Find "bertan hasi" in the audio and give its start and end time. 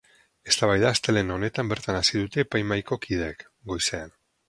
1.73-2.25